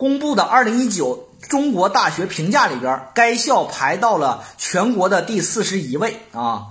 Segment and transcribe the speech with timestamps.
[0.00, 6.68] 公布的二零一九中国大学评价里边，该校排到了全国的第四十一位啊。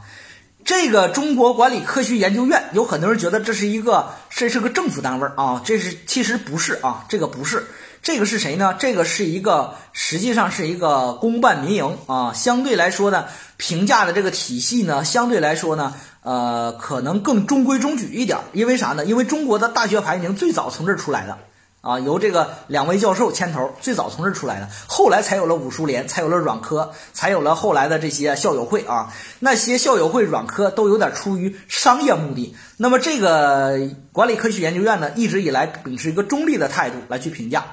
[0.65, 7.67] 这个中国管理科学研究院，有很多人觉得这是一个这是个政府单位啊，这是其实不是啊，这个不是，
[8.01, 8.75] 这个是谁呢？
[8.79, 13.25] 这个是一个实际上是一个公办民营啊，相对来说呢，
[13.57, 15.93] 评价的这个体系呢，相对来说呢，
[16.23, 19.05] 呃，可能更中规中矩一点，因为啥呢？
[19.05, 21.37] 因为中国的大学排名最早从这儿出来的。
[21.81, 29.13] 啊，由这个两位教授牵头，最早从这出来的，后来才有了武书联，才有了软科，才有了后来的这些校友会啊。
[29.39, 32.53] 那些校友会、软科都有点出于商业目的。
[32.75, 33.79] 那么这个
[34.11, 37.63] 管理科学研究院呢，一直以来秉持一个中立的态度来去评价。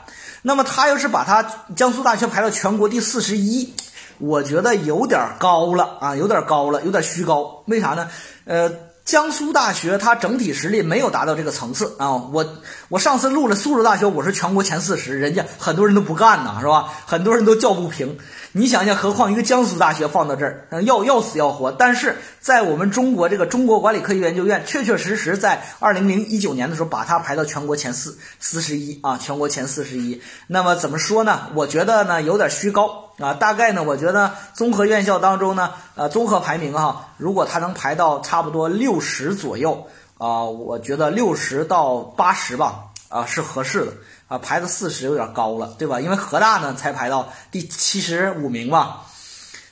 [0.42, 1.42] 那么他要是把他
[1.74, 3.74] 江苏大学排到全国第四十一，
[4.18, 7.64] 我觉得有点高了啊，有点高了，有点虚高。
[7.66, 8.08] 为啥呢？
[8.44, 8.70] 呃。
[9.06, 12.16] 江苏大学它整体实力没有达到这个层次啊！
[12.16, 12.44] 我
[12.88, 16.88] 我上次录了苏州大学，我是全国前四十，人家很多人都不干呐，是吧？
[17.06, 18.18] 很多人都叫不平。
[18.56, 21.70] 你想想，何况一个江苏大学放到这儿，要要死要活。
[21.72, 30.22] 但是在我们中国这个中国管理科学研究院，确确实实在二零零一九年的时候，把它排到全国前四四十一啊，全国前四十一。
[30.46, 31.50] 那么怎么说呢？
[31.54, 33.12] 我觉得呢有点虚高。
[33.18, 43.92] 啊，大概呢，我觉得综合院校当中呢，呃，综合排名哈，如果它能排到差不多六十左右啊，我觉得六十到八十吧，啊，是合适的
[44.28, 46.00] 啊，排到四十有点高了，对吧？
[46.00, 49.06] 因为河大呢才排到第七十五名吧，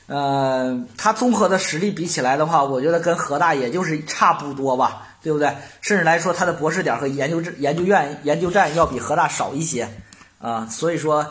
[0.07, 5.55] 呃，它综合的实力比起来的话，我觉得跟河大也就是差不多吧，对不对？
[5.81, 9.89] 甚至来说，它的博士点和研究研究院研究站要比河大少一些
[10.39, 11.27] 啊，所以说。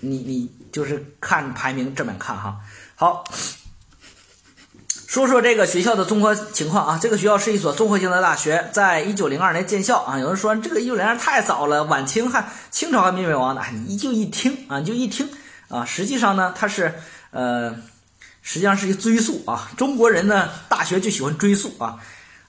[0.00, 2.60] 你你就是看排名这么看哈，
[2.94, 3.24] 好，
[5.08, 6.98] 说说这个学校的综合情况啊。
[7.00, 10.18] 这个学校是一所综合性的大学，在一九零二年建校啊。
[10.18, 13.62] 有人说这个一九零二太早了，晚清还清朝还没灭亡呢。
[13.86, 15.26] 你就一听啊，你就一听
[15.68, 15.82] 啊。
[15.82, 16.94] 实际上呢，它是
[17.30, 17.74] 呃，
[18.42, 19.70] 实际上是一个追溯啊。
[19.78, 21.96] 中国人呢，大学就喜欢追溯啊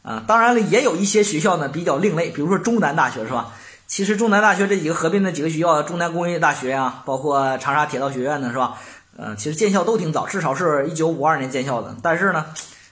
[0.02, 0.22] 啊。
[0.28, 3.54] 当然了，也有一些学校呢比较另类，比如说中南大学是吧？
[3.88, 8.76] 其实中南大学这几个合并的几个学校，中南工业大学啊，包括长沙铁道学院呢，是吧？
[9.22, 11.96] 嗯，其实建校都挺早，至少是一九五二年建校的。
[12.02, 12.46] 但是呢，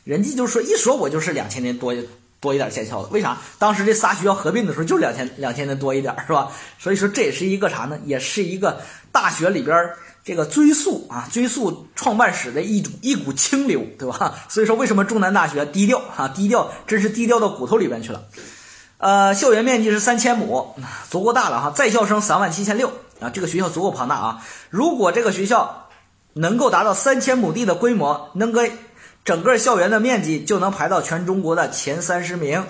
[0.04, 1.94] 人家就说一说我就是两千年多
[2.40, 3.38] 多一点建校的，为啥？
[3.58, 6.52] 当时这仨学校合并的时候就两千两千年多一点，是吧？
[6.78, 7.98] 所以说这也是一个啥呢？
[8.04, 9.90] 也是一个大学里边
[10.24, 14.36] 这个追溯啊，追溯创办史的一种一股清流，对吧？
[14.50, 16.28] 所以说为什么中南大学低调哈？
[16.28, 18.24] 低调真是低调到骨头里边去了。
[18.98, 20.76] 呃，校园面积是三千亩，
[21.10, 21.72] 足够大了哈。
[21.72, 24.44] 在校生三万七千六啊，这个学校足够庞大啊。
[24.70, 25.87] 如果这个学校
[26.38, 28.62] 能够达到三千亩地的规模，能够
[29.26, 32.66] 整个校园的面积就能排到全中国的前三十名。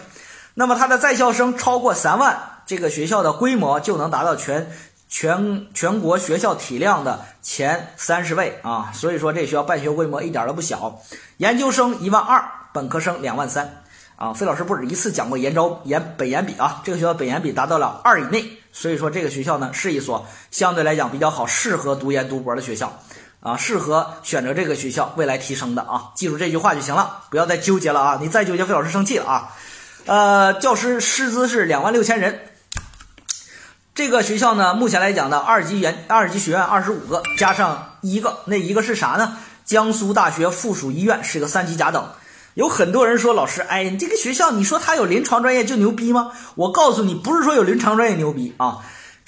[0.53, 4.72] 那么它的在校生超过三万，这个学校的规模就能达到全
[5.07, 8.91] 全全国学校体量的前三十位啊。
[8.94, 11.00] 所以说这学校办学规模一点都不小。
[11.38, 13.83] 研究生一万二，本科生两万三。
[14.16, 23.00] 啊，费老师不止一次讲过研招研本研比啊，这个学校本研比达到了二以内，所以说这个学校呢是一所相对来讲比较好，适合读研读博的学校
[23.39, 29.55] 啊，适合选择这个学校未来提升的啊，记住这句话就行了，不要再纠结了啊，你再纠结费老师生气了啊。
[30.05, 32.39] 呃，教师师资是两万六千人，
[33.93, 39.37] 这个学校呢目前来讲呢二级研二级学院二十五个，加上一个，那一个是啥呢？
[39.65, 42.09] 江苏大学附属医院是个三级甲等。
[42.53, 46.31] 有很多人说老师，哎，你这个学校，你说他有临床专业就牛逼吗？
[46.55, 48.79] 我告诉你，不是说有临床专业牛逼啊，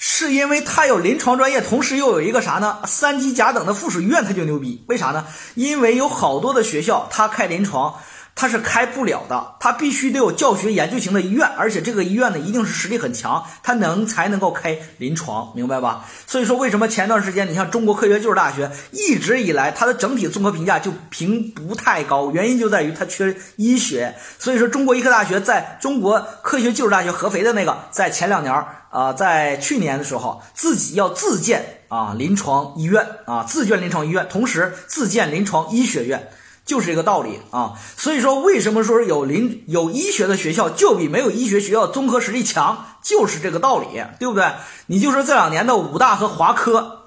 [0.02, 2.78] 是因为他有临床专业，同时又有一个啥呢？
[2.86, 4.82] 三级甲等的附属医院，他就牛逼。
[4.88, 5.26] 为啥呢？
[5.54, 7.96] 因为有好多的学校，他开临床。
[8.34, 16.06] 他是开不了的，他必须得有教学研究型的医院，而且这个医院呢一定是实力很强，他能才能够开临床，明白吧？
[16.26, 24.14] 所以说为什么前段时间你像中国科学技术大学一直以来它的整体综合评价就评不太高，原因就在于它缺医学。
[24.38, 28.54] 所以说中国医科大学在中国科学技术大学合肥的那个，在前两年
[28.90, 36.30] 啊，在去年的时候自己要自建啊临床医院啊自建临床医院，同时自建临床医学院。
[36.70, 43.86] 就是这个道理啊，所以说为什么说有临有医学的学校就比没有医学学校综合实力强，就是这个道理，
[44.20, 44.52] 对不对？
[44.86, 47.06] 你就说这两年的武大和华科，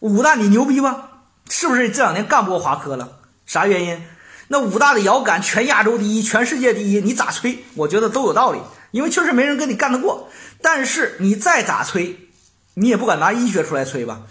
[0.00, 1.04] 武大你牛逼吗？
[1.48, 3.18] 是不是这两年干不过华科了？
[3.46, 4.02] 啥原因？
[4.48, 7.62] 那武大的遥感全亚洲第一，全世界第一，你咋吹？
[7.76, 8.58] 我觉得都有道理，
[8.90, 10.28] 因为确实没人跟你干得过。
[10.60, 12.18] 但是你再咋吹，
[12.74, 14.22] 你也不敢拿医学出来吹吧？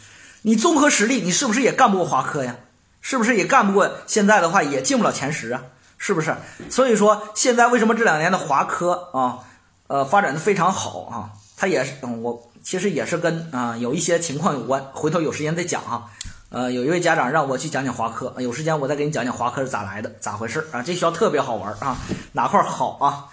[0.41, 2.57] 你综合实力，你是不是也干不过华科呀？
[3.01, 3.91] 是不是也干不过？
[4.07, 5.61] 现在的话也进不了前十啊，
[5.97, 6.35] 是不是？
[6.69, 9.39] 所以说现在为什么这两年的华科啊，
[9.87, 11.29] 呃，发展的非常好啊？
[11.57, 16.09] 它也是，嗯，我其实也是跟啊有一些情况有关，回头有时间再讲哈。
[16.51, 20.81] 呃，有一位家长让我去讲讲华科，有时间我再给你讲讲华科是咋来的，咋回事啊？
[20.81, 21.97] 这学校特别好玩啊，
[22.31, 23.25] 哪块好啊？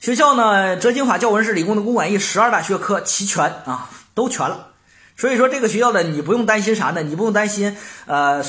[0.00, 4.68] 学校呢，哲经法教文史理工的公管一十二大学科齐全啊，都全了。
[5.20, 7.02] 所以说这个学校呢，你不用担心啥呢？
[7.02, 7.76] 你不用担心
[8.06, 8.42] 呃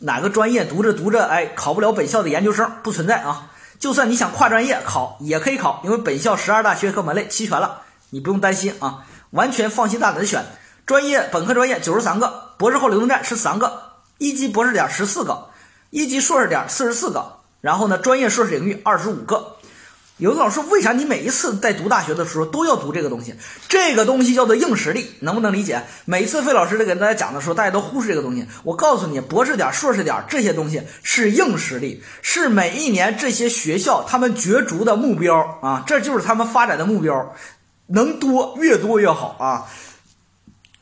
[0.00, 3.50] 哪个专业读着读着哎考不了本校的研究生不存在啊。
[3.78, 7.80] 就算你想跨专业考也可以考，因为本校十二大学科门类齐全了，
[8.10, 10.44] 你不用担心啊，完全放心大胆的选。
[10.84, 13.80] 专业本科专业九十三个，博士后流动站十三个，
[14.18, 15.48] 一级博士点十四个，
[15.88, 19.57] 一级硕士点四十四个，然后呢，专业硕士领域二十五个。
[20.18, 23.34] 有的老师为啥你每一次在读大学的时候都要读这个东西？
[23.68, 25.84] 这个东西叫做硬实力，能不能理解？
[26.06, 28.44] 每次费老师在给大家讲的时候，大家都忽视这个东西。
[28.64, 37.34] 我告诉你，博士点、硕士点这些东西是硬实力，是每一年这些学校他们角逐的目标啊，这就是他们发展的目标，
[37.86, 39.66] 能多越多越好啊。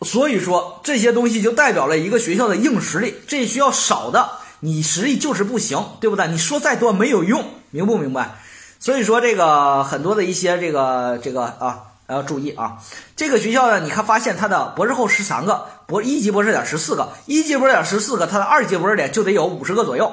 [0.00, 3.15] 所以说这些东西就代表了一个学校的硬实力。
[3.27, 4.31] 这学校少的，
[4.61, 6.27] 你实力就是不行，对不对？
[6.29, 8.38] 你说再多没有用，明不明白？
[8.87, 12.77] 所以说这个很多的一些这个这个啊要注意啊。
[13.17, 20.12] 这个学校呢，你看发现它的博士后十三个，博一级博士点十四个，一级博士点十四个，它的二级博士点就得有五十个左右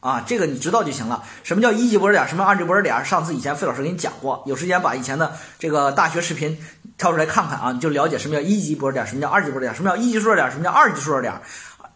[0.00, 0.24] 啊。
[0.26, 1.24] 这个你知道就行了。
[1.42, 2.26] 什么叫一级博士点？
[2.26, 3.04] 什么二级博士点？
[3.04, 6.56] 上次以前费老师给你讲过，有时间把以前的这个大学视频。
[6.96, 11.38] 跳出来看看啊，你就了解什么叫一级博士点，什么叫二级博士点，什么叫一级硕士点，什么叫二级硕士点。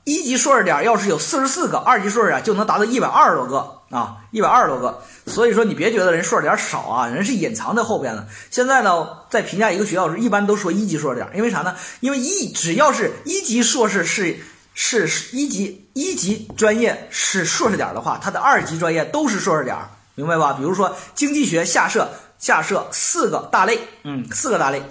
[0.04, 5.02] 一级硕士点要是有四十四个，二级硕士点就能达到一百二十多个啊，一百二十多个。
[5.26, 8.26] 所以说你别觉得人硕士点少啊，人是隐藏在后边的。
[8.50, 11.76] 现在呢，在评价一个学校时，一般都说一级硕士点，因为啥呢？
[12.00, 14.38] 因为一只要是一级硕士是
[14.74, 19.76] 是一级一级专业是硕士点的话，它的二级专业都是硕士点，
[20.14, 20.54] 明白吧？
[20.54, 22.08] 比如说经济学下设。
[22.40, 24.82] 下设四个大类，嗯，四个大类。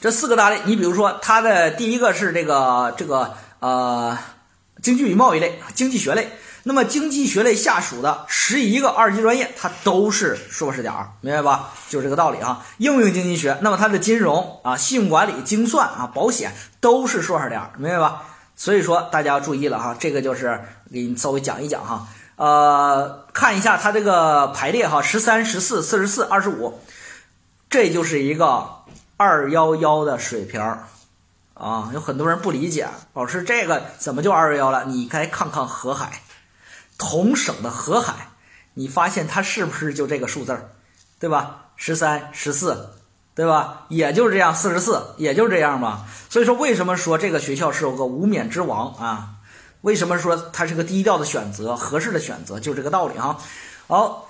[0.00, 4.18] 这四个大类，你比如说，它的第一个是这个这个呃，
[4.82, 6.32] 经济与贸易类，经济学类。
[6.62, 11.70] 那么经济学类下属的十一个二级专业，它都是硕士点儿，明白吧？
[11.88, 12.64] 就是这个道理啊。
[12.78, 18.22] 应用经济学，那么它的金融啊、信用管理、精算啊、保险都是硕士点儿，明白吧？
[18.56, 20.60] 所以说大家要注意了哈，这个就是
[20.92, 22.06] 给你稍微讲一讲哈。
[22.36, 26.80] 呃，看一下它这个排列哈，十三、十四、四十四、二十五，
[27.68, 28.66] 这就是一个
[29.16, 30.60] 二幺幺的水平
[31.54, 31.90] 啊。
[31.92, 34.84] 有很多人不理解，老师这个怎么就二幺幺了？
[34.84, 36.22] 你该看看河海，
[37.00, 38.28] 同省的河海，
[38.74, 40.68] 你发现它是不是就这个数字儿，
[41.18, 41.70] 对吧？
[41.76, 42.90] 十三、十四，
[43.34, 43.86] 对吧？
[43.88, 46.04] 也就是这样，四十四，也就是这样吧。
[46.28, 49.30] 所以说，为什么说这个学校是有个无冕之王啊？
[49.80, 53.38] 为什么说它是个低调的选择，合适的选择，就这个道理哈。
[53.86, 54.28] 好，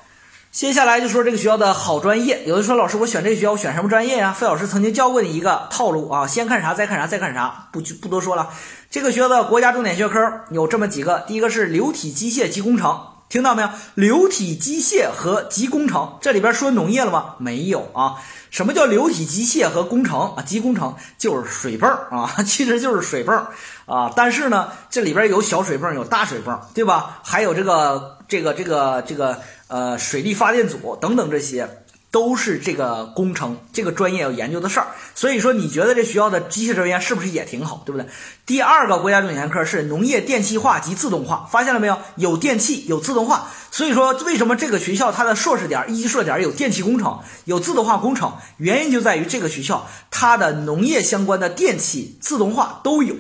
[0.53, 2.45] 接下来就说这个学校的好专业。
[2.47, 4.33] 有的说老师，我选这个学校，我选什么专业呀？
[4.33, 8.49] 费老师曾经教过你一个套路啊，先看啥，再看啥，再看啥，不不多说了。
[8.91, 13.69] 这个学校的国家重点学科有这么几个，第一个是流体机械及工程，听到没有？
[13.95, 17.37] 流体机械和及工程，这里边说农业了吗？
[17.39, 18.17] 没有啊。
[18.51, 20.43] 什么叫流体机械和工程啊？
[20.43, 23.47] 及工程就是水泵啊， 其实就是水泵
[23.87, 24.13] 啊。
[24.17, 27.21] 但是呢，这里边有小水泵，有大水泵，对吧？
[27.23, 29.39] 还有这个这个这个这个
[29.69, 31.85] 呃水利发电组等等这些。
[32.11, 38.07] 都是这个工程这个专业要研究的事儿，所以说你觉得这学校的机械专业是不是也挺好，对不对？
[38.45, 41.97] 第二个国家重点学科是农业电气化及自动化，发现了没有？
[42.17, 48.33] 有电气，有自动化，所以说为什么这个学校它的硕士点一级硕士点有电气工程，有自动化工程？
[48.57, 53.15] 原因就在于这个学校它的农业相关的电气、自动化都有，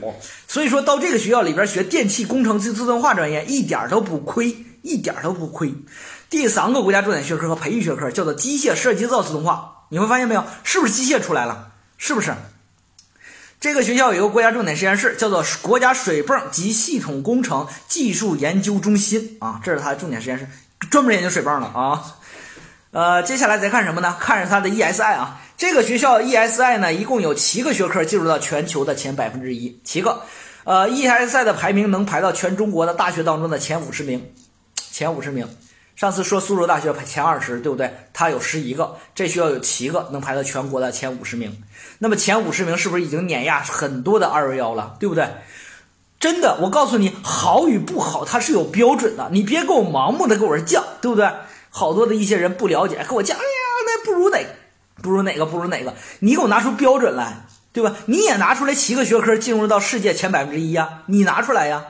[0.48, 5.74] 所以说到这个学校里边学电气工程及自动化专业一点都不亏，一点都不亏。
[6.28, 10.44] 第三个国家重点学科和培育学科叫做机械设计造自动化，你会发现没有？
[10.62, 11.72] 是不是机械出来了？
[11.98, 12.34] 是不是？
[13.60, 20.48] 这个学校有一个国家重点实验室，叫做国家水泵及系统工程技术研究中心啊，这是它的重点实验室，
[20.90, 22.16] 专门研究水泵的啊。
[22.92, 24.16] 呃，接下来再看什么呢？
[24.18, 30.22] 看着它的 ESI 啊，这个学校 ESI 呢，一共有七个学科进入到全球的前百分之一，七个。
[30.64, 34.32] 呃，ESI 的排名能排到全中国的大学当中的前五十名，
[34.90, 35.48] 前五十名。
[35.96, 37.94] 上次说苏州大学排前二十，对不对？
[38.14, 41.62] 它有十一个，这学校有七个能排到全国的前五十名。
[41.98, 44.96] 那么前五十名是不是已经碾压很多的二幺幺了？
[44.98, 45.28] 对不对？
[46.18, 51.30] 真的，我告诉你，好与不好它是有标准的，你别给我盲目的给我降，对不对？
[51.68, 53.46] 好多的一些人不了解，给我降，哎呀，
[53.86, 54.38] 那不如哪，
[55.02, 55.94] 不如哪个，不如哪个？
[56.20, 57.44] 你给我拿出标准来，
[57.74, 57.94] 对吧？
[58.06, 61.84] 你也拿出来七个学科进入到世界前百分之一呀，你拿出来呀，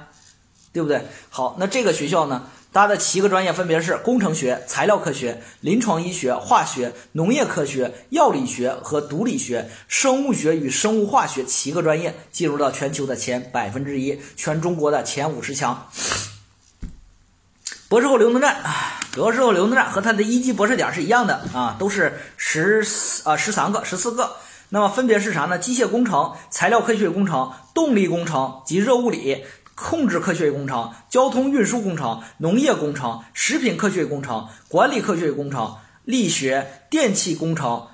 [0.73, 1.07] 对不对？
[1.28, 2.47] 好，那这个学校呢？
[2.73, 15.89] 它的七个专业分别是工程学、材料科学、临床医学、化学、农业科学、药理学和毒理学、生物学与生物化学七个专业进入到全球的前百分之一，全中国的前五十强。
[17.89, 18.57] 博士后流动站，
[19.15, 22.87] 博士后流动站和它的一级博士点是一样的啊，都是十
[23.25, 24.37] 啊十三个、十四个。
[24.69, 25.59] 那么分别是啥呢？
[25.59, 29.45] 机械工程、材料科学工程、动力工程及热物理。
[29.82, 37.87] 控制科学与工程、交通运输工程、农业工程、食品科学与工程、管理科学与工程、力学、电气工程、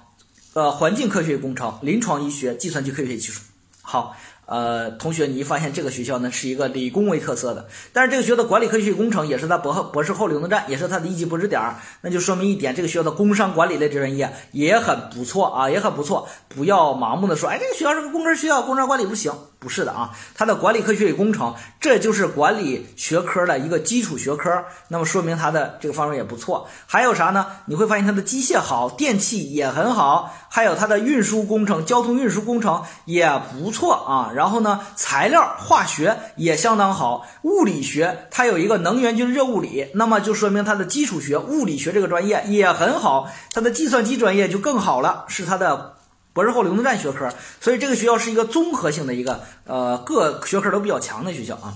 [0.55, 3.41] 呃环境科学与工程、临床医学、计算机科学与技术。
[3.81, 4.17] 好。
[4.49, 16.29] 呃，同学，你发现这个学校呢是一个理工为特色的，但是这个学校的管理科学与工程也是它博博士后流动站，也是它的一级博士点儿，那就说明一点，这个学校的工商管理类专业也很不错啊，也很不错。
[16.49, 19.33] 不要盲目的说，哎，这个学校是个工科学校，工商管理不行，
[19.67, 26.69] 不是的啊，它的管理科学与工程，这就是管理学科的一个基础学科，那么说明它的这个方面也不错。
[26.87, 27.45] 还有啥呢？
[27.65, 34.31] 你会发现它的机械好，电气也很好，还有它的运输工程、交通运输工程也不错啊。
[34.37, 45.96] 然后呢，材料化学也相当好，物理学它有一个能源均热物理，那么就说明它的基础学物理学这个专业也很好，它的计算机专业就更好了，是它的
[46.37, 51.73] 博士后流动站学科，所以这个学校是一个综合性的一个呃各学科都比较强的学校啊。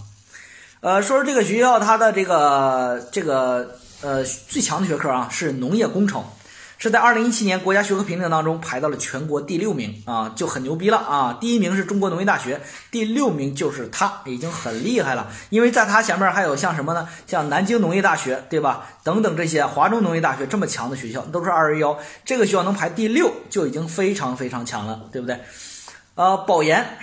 [0.80, 6.22] 呃，说说这个学校它的这个这个呃最强的学科啊是农业工程。
[6.82, 11.36] 是在二零一七年国家学科评定当中排到了全国第六名啊，就很牛逼了啊！
[11.38, 12.58] 第一名是中国农业大学，
[12.90, 15.30] 第六名就是它，已经很厉害了。
[15.50, 17.06] 因为在它前面还有像什么呢？
[17.26, 18.86] 像南京农业大学，对吧？
[19.04, 21.98] 等等这些华中农业大学这么强的学校，都是二幺幺。
[22.24, 25.38] 这个学校能排第六，就已经非常非常强了，对不对？
[26.14, 26.96] 呃，保研，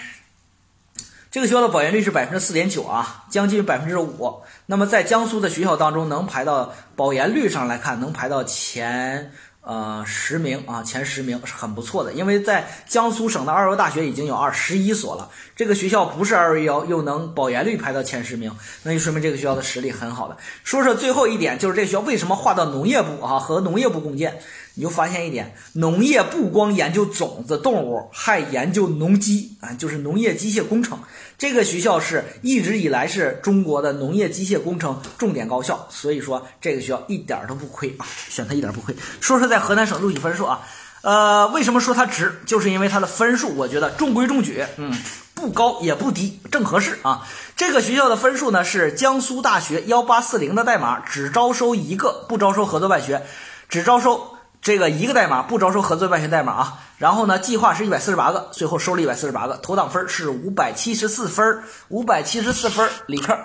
[1.29, 4.41] 这个学校的保研率是百分之四点九啊，将近百分之五。
[4.65, 9.31] 那么在江苏的学校当中，能排到保研率上来看，能排到前。
[9.67, 15.29] 呃，十名啊，前十名是很不错的，因为在江苏省的二幺幺大学已经有二十一所了。
[15.57, 18.50] 这个学校不是二幺幺，又能保研率排到前十名，
[18.83, 20.38] 那就说明这个学校的实力很好的。
[20.63, 24.39] 说说最后一点，就是这学校为什么划到农业部啊，和农业部共建。
[24.77, 31.00] 你就发现一点，农业不光研究种子动物，还研究农机啊，就是农业机械工程。
[31.36, 38.96] 这个学校是一直以来是中国的农业机械工程重点高校，所以说这个学校一点都不亏啊，选它一点不亏。
[39.19, 40.62] 说说在河南省录取分数啊，
[41.01, 42.39] 呃，为什么说它值？
[42.46, 44.93] 就是因为它的分数，我觉得中规中矩，嗯，
[45.34, 47.27] 不高也不低，正合适啊。
[47.55, 53.24] 这个学校的分数呢是江苏大学幺八四零的代码，只招收一个，不招收合作办学，
[53.69, 54.37] 只招收。
[54.67, 63.38] 这个一个代码不招收合作办学代码啊，然后呢，计划是一百四十八个，最后收了一百四十八个，投档分是五百七十四分，五百七十四分理科，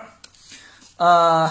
[0.96, 1.48] 呃，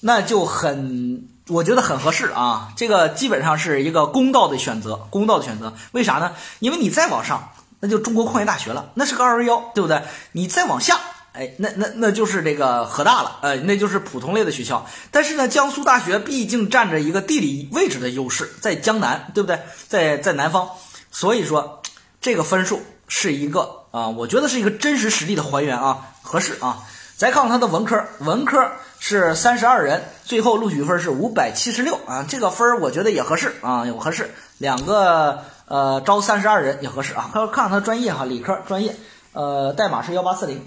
[0.00, 6.32] 那就很，我觉得很合适啊，这个基本上是一个公道的选择，公道的选择，为啥呢？
[6.60, 10.02] 因为你再往上，那就中国矿业大学了，那是个二幺幺，对不对？
[10.32, 10.98] 你再往下。
[11.32, 14.84] 哎，那那那就是这个河大了，呃，那就是普通类的学校。
[15.12, 19.60] 但是呢，江苏大学毕竟占着一个地理位置的优势，在江南，对不对？
[19.86, 20.68] 在在南方，
[21.12, 21.82] 所以说
[22.20, 26.82] 这个分数是一个啊，我觉得是一个真实实力的还原啊，合适啊。
[27.16, 34.30] 再看看它的文科，文科是三十二人，最后录取分是五百七十六啊，这个分我觉得也合适啊，也合适。
[34.58, 37.30] 两个呃招三十二人也合适啊。
[37.32, 38.96] 看看看它专业哈，理科专业，
[39.32, 40.66] 呃，代码是幺八四零。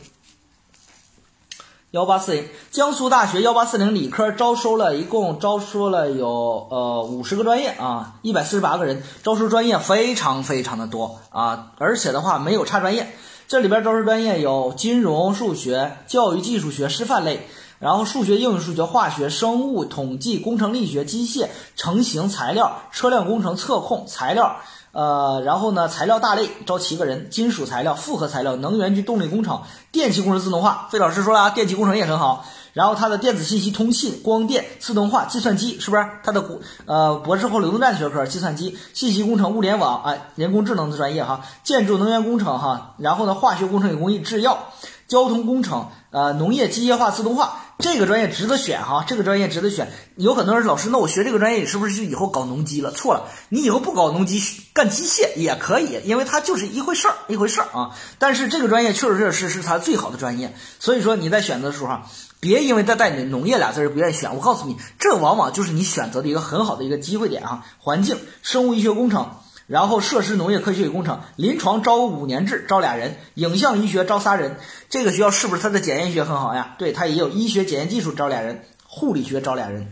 [1.93, 6.27] 幺八四零，江苏大学幺八四零理科招收了一共招收了有
[6.71, 13.13] 呃五十个专业啊，一百四十八个人，招收专业非常非常的多啊，而且的话没有差专业，
[13.47, 17.47] 这里边招收专业有金融、数学、教育技术学、师范类，
[17.79, 24.57] 然后数学、应用数学、化学、生物、统计、工程力学、机械、成型材料、车辆工程、测控、材料。
[24.93, 30.87] 呃，然后呢，材料大类招七个人，金属材料、复合材料、能源及动力工程、电气工程自动化。
[30.91, 32.45] 费老师说了啊，电气工程也很好。
[32.73, 36.05] 然后它的电子信息通信、光电、自动化、计算机，是不是？
[36.23, 36.43] 它的
[36.85, 44.57] 呃博士后流动站学科，计算机、信息工程、物联网，哎，人工智能的专业哈，建筑能源工程哈，然后呢，化学工程与工艺、制药、
[45.07, 47.59] 交通工程，呃，农业机械化、自动化。
[47.79, 49.91] 这个专业值得选哈，这个专业值得选。
[50.15, 52.91] 有很多人老师，那我学这个专业是不是就以后搞农机了？
[52.91, 54.39] 错了，你以后不搞农机，
[54.73, 57.91] 干机械也可以，因为它就是一回事儿，一回事儿啊。
[58.19, 62.07] 但是这个专业确实确实是它最好的专业，所以说你在选择的时候哈，
[62.39, 64.35] 别因为再带你农业俩字儿不愿意选。
[64.35, 67.65] 我告诉你，这往往就是你选择的一个很好的一个机会点啊。
[67.79, 69.31] 环境、生物医学工程。
[69.73, 74.57] 然后设施农业科学与工程，临床招五年制，招俩人；影像医学招仨人。
[74.87, 76.75] 这个学校是不是它的检验学很好呀？
[76.77, 78.65] 对，它也有医学检验技术，招俩人。
[78.85, 79.87] 护理学招俩人，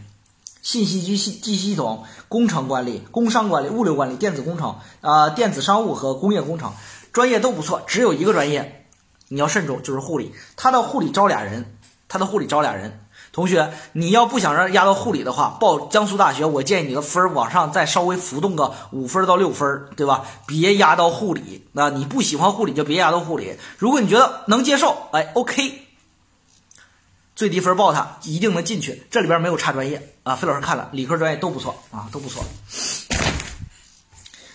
[0.61, 6.73] 信息机系机系统、工程管理、工商管理、物流管理、电子工程啊、电子商务和工业工程
[7.11, 8.85] 专业都不错，只有一个专业
[9.29, 10.31] 你要慎重，就是护理。
[10.55, 11.75] 他的护理招俩人，
[12.07, 13.00] 他的护理招俩人。
[13.31, 20.25] 同学，你要不想让压到护理的话，报江苏大学，我建议你的分儿往上再稍微浮动个五分到六分，对吧？
[20.45, 21.65] 别压到护理。
[21.71, 23.57] 那你不喜欢护理就别压到护理。
[23.77, 25.87] 如果你觉得能接受，哎，OK，
[27.33, 29.07] 最低分报它一定能进去。
[29.09, 32.43] 这里边没有差专业啊，费老师看了，理科专业都不错啊，都不错。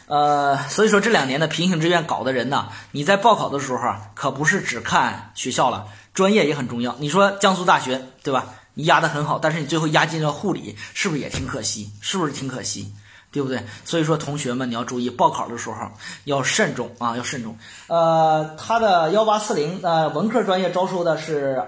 [0.09, 6.95] 呃，所以说这两年的平行志愿搞的人呢，你在报考的时候啊，可不是只看学校了，专业也很重要。
[6.99, 8.47] 你说江苏大学，对吧？
[8.79, 11.91] 你压得很好，但是你最后压进了护理，是不是也挺可惜？
[12.03, 12.93] 是不是挺可惜？
[13.33, 13.65] 对不对？
[13.85, 15.77] 所以说同学们你要注意，报考的时候
[16.25, 17.59] 要慎重啊，要慎重。
[17.89, 21.63] 呃，他的幺八四零呃文科专业招收的是，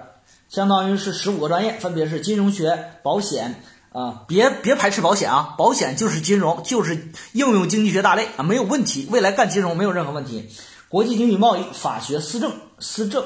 [0.49, 3.63] 相当于是十五个专业，分别是金融学、保险。
[3.91, 10.47] 啊，别别排斥保险啊，保险就是金融，就是应用经济学大类啊，没有问题，未来干金融没有任何问题。
[10.89, 13.25] 国际经济贸易、法学、思政、思政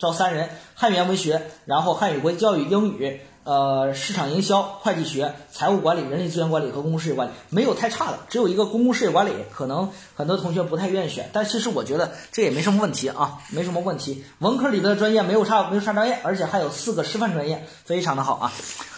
[0.00, 3.20] 招三人，汉语言文学，然后汉语国际教育、英语。
[3.42, 11.30] 呃，市场营销、会计学、财务管理、人力资源管理和公共事业管理没有太差的，只有一个公共事业管理，可能很多同学不太愿意选。
[11.32, 14.22] 但其实我觉得这也没什么问题啊，没什么问题。
[14.40, 18.52] 文科里的专业没有差，没有差专业，而且还有四个师范专业，非常的好啊。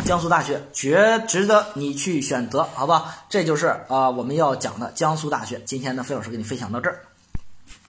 [0.05, 3.25] 江苏大学绝值得你去选择，好吧？
[3.31, 5.61] 这就是啊我们要讲的江苏大学。
[5.65, 6.99] 今天呢，费老师给你分享到这儿。